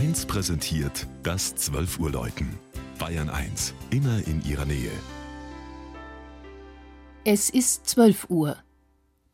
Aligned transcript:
1 0.00 0.24
präsentiert 0.24 1.06
das 1.22 1.54
12 1.56 1.98
Uhr 2.00 2.10
Läuten. 2.10 2.58
Bayern 2.98 3.28
1, 3.28 3.74
immer 3.90 4.26
in 4.26 4.42
ihrer 4.48 4.64
Nähe. 4.64 4.90
Es 7.22 7.50
ist 7.50 7.86
12 7.86 8.30
Uhr. 8.30 8.56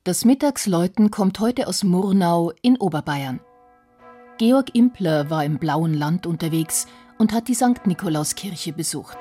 Das 0.02 0.24
Mittagsläuten 0.24 1.12
kommt 1.12 1.38
heute 1.38 1.68
aus 1.68 1.84
Murnau 1.84 2.52
in 2.62 2.76
Oberbayern. 2.78 3.38
Georg 4.38 4.74
Impler 4.74 5.30
war 5.30 5.44
im 5.44 5.58
blauen 5.58 5.94
Land 5.94 6.26
unterwegs 6.26 6.88
und 7.16 7.32
hat 7.32 7.46
die 7.46 7.54
St. 7.54 7.86
Nikolauskirche 7.86 8.72
besucht. 8.72 9.18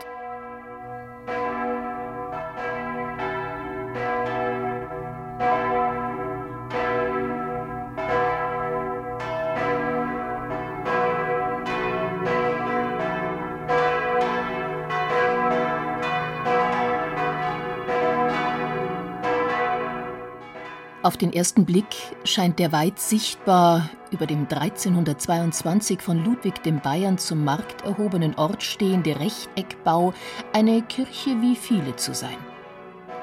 Auf 21.06 21.18
den 21.18 21.34
ersten 21.34 21.66
Blick 21.66 21.86
scheint 22.24 22.58
der 22.58 22.72
weit 22.72 22.98
sichtbar 22.98 23.92
über 24.10 24.26
dem 24.26 24.48
1322 24.50 26.02
von 26.02 26.26
Ludwig 26.26 26.64
dem 26.64 26.80
Bayern 26.80 27.20
zum 27.20 27.44
Markt 27.44 27.84
erhobenen 27.84 28.34
Ort 28.40 28.64
stehende 28.64 29.20
Rechteckbau 29.20 30.16
eine 30.52 30.82
Kirche 30.82 31.40
wie 31.44 31.56
viele 31.56 31.96
zu 31.96 32.16
sein. 32.16 32.38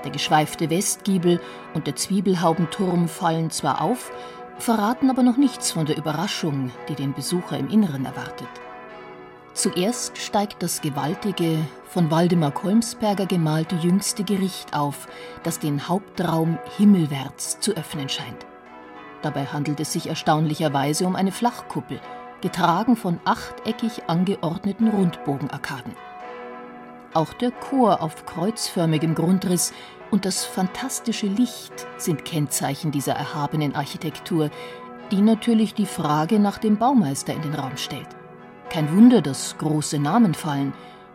Der 0.04 0.12
geschweifte 0.12 0.70
Westgiebel 0.70 1.40
und 1.74 1.88
der 1.88 1.96
Zwiebelhaubenturm 1.96 3.08
fallen 3.08 3.50
zwar 3.50 3.80
auf, 3.80 4.12
verraten 4.58 5.10
aber 5.10 5.24
noch 5.24 5.36
nichts 5.36 5.72
von 5.72 5.84
der 5.84 5.96
Überraschung, 5.96 6.70
die 6.88 6.94
den 6.94 7.14
Besucher 7.14 7.58
im 7.58 7.68
Inneren 7.68 8.04
erwartet. 8.04 8.46
Zuerst 9.54 10.16
steigt 10.16 10.62
das 10.62 10.80
gewaltige, 10.80 11.58
von 11.84 12.10
Waldemar 12.10 12.52
Kolmsberger 12.52 13.26
gemalte 13.26 13.76
jüngste 13.76 14.24
Gericht 14.24 14.74
auf, 14.74 15.06
das 15.42 15.58
den 15.58 15.88
Hauptraum 15.88 16.58
himmelwärts 16.78 17.60
zu 17.60 17.72
öffnen 17.72 18.08
scheint. 18.08 18.46
Dabei 19.20 19.44
handelt 19.44 19.78
es 19.78 19.92
sich 19.92 20.08
erstaunlicherweise 20.08 21.06
um 21.06 21.16
eine 21.16 21.32
Flachkuppel, 21.32 22.00
getragen 22.40 22.96
von 22.96 23.20
achteckig 23.24 24.04
angeordneten 24.08 24.88
Rundbogenarkaden. 24.88 25.94
Auch 27.12 27.34
der 27.34 27.50
Chor 27.50 28.00
auf 28.00 28.24
kreuzförmigem 28.24 29.14
Grundriss 29.14 29.74
und 30.10 30.24
das 30.24 30.46
fantastische 30.46 31.26
Licht 31.26 31.86
sind 31.98 32.24
Kennzeichen 32.24 32.90
dieser 32.90 33.12
erhabenen 33.12 33.74
Architektur, 33.74 34.50
die 35.10 35.20
natürlich 35.20 35.74
die 35.74 35.86
Frage 35.86 36.38
nach 36.38 36.56
dem 36.56 36.78
Baumeister 36.78 37.34
in 37.34 37.42
den 37.42 37.54
Raum 37.54 37.76
stellt. 37.76 38.08
Kein 38.72 38.90
Wunder, 38.96 39.20
dass 39.20 39.58
große 39.58 39.98
Namen 39.98 40.32
fallen, 40.32 40.72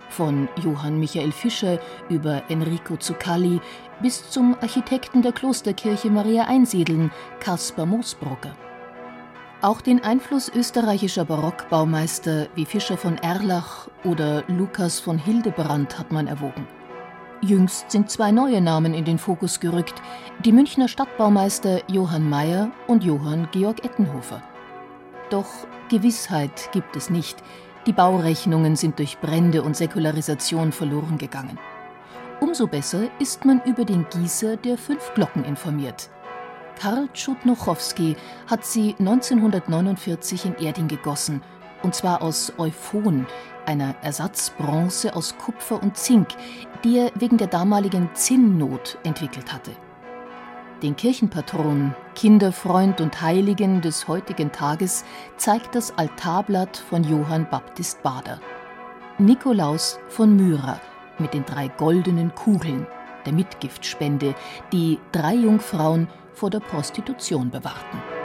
von 0.10 0.48
Johann 0.64 1.00
Michael 1.00 1.32
Fischer 1.32 1.80
über 2.08 2.44
Enrico 2.50 2.98
Zuccalli 2.98 3.60
bis 4.00 4.30
zum 4.30 4.56
Architekten 4.62 5.24
der 5.24 5.32
Klosterkirche 5.32 6.12
Maria 6.12 6.44
Einsiedeln, 6.44 7.10
Caspar 7.40 7.88
Moosbrugger. 7.88 8.56
Auch 9.64 9.82
den 9.82 10.04
Einfluss 10.04 10.52
österreichischer 10.54 11.26
Barockbaumeister 11.26 12.48
wie 12.54 12.66
Fischer 12.66 12.96
von 12.96 13.18
Erlach 13.18 13.88
oder 14.04 14.44
Lukas 14.48 15.00
von 15.00 15.18
Hildebrand 15.18 15.98
hat 15.98 16.12
man 16.12 16.28
erwogen. 16.28 16.68
Jüngst 17.42 17.90
sind 17.90 18.12
zwei 18.12 18.30
neue 18.30 18.62
Namen 18.62 18.94
in 18.94 19.04
den 19.04 19.18
Fokus 19.18 19.60
gerückt, 19.60 19.96
die 20.46 20.52
Münchner 20.52 20.88
Stadtbaumeister 20.88 21.82
Johann 21.92 22.30
Mayer 22.30 22.70
und 22.86 23.04
Johann 23.04 23.48
Georg 23.52 23.84
Ettenhofer. 23.84 24.44
Doch 25.30 25.68
Gewissheit 25.90 26.72
gibt 26.72 26.96
es 26.96 27.10
nicht. 27.10 27.38
Die 27.86 27.94
Baurechnungen 27.94 28.76
sind 28.76 29.00
durch 29.00 29.20
Brände 29.20 29.62
und 29.62 29.76
Säkularisation 29.76 30.72
verloren 30.72 31.18
gegangen. 31.18 31.60
Umso 32.40 32.68
besser 32.68 33.08
ist 33.20 33.46
man 33.46 33.62
über 33.64 33.84
den 33.84 34.06
Gießer 34.10 34.58
der 34.58 34.78
fünf 34.78 35.14
Glocken 35.16 35.44
informiert. 35.44 36.10
Karl 36.80 37.10
Tschudnochowski 37.14 38.16
hat 38.46 38.64
sie 38.66 38.96
1949 39.00 40.46
in 40.46 40.56
Erding 40.56 40.88
gegossen, 40.88 41.42
und 41.84 41.96
zwar 41.96 42.22
aus 42.22 42.54
Euphon, 42.58 43.26
einer 43.66 43.96
Ersatzbronze 44.02 45.16
aus 45.16 45.38
Kupfer 45.38 45.82
und 45.82 45.98
Zink, 45.98 46.30
die 46.84 47.00
er 47.00 47.12
wegen 47.16 47.38
der 47.38 47.48
damaligen 47.48 48.10
Zinnnot 48.14 48.98
entwickelt 49.04 49.52
hatte 49.52 49.72
den 50.84 50.96
Kirchenpatron, 50.96 51.96
Kinderfreund 52.16 53.02
und 53.02 53.22
Heiligen 53.22 53.82
des 53.82 54.08
heutigen 54.08 54.52
Tages, 54.52 55.06
zeigt 55.38 55.76
das 55.76 55.98
Altarblatt 55.98 56.78
von 56.78 57.04
Johann 57.04 57.50
Baptist 57.50 58.02
Bader. 58.04 58.40
Nikolaus 59.18 60.00
von 60.10 60.36
Myra 60.36 60.80
mit 61.20 61.34
den 61.34 61.46
drei 61.46 61.68
goldenen 61.68 62.34
Kugeln, 62.36 62.86
der 63.26 63.34
Mitgiftspende, 63.34 64.36
die 64.72 65.00
drei 65.12 65.34
Jungfrauen 65.34 66.08
vor 66.34 66.50
der 66.50 66.60
Prostitution 66.60 67.50
bewahrten. 67.50 68.17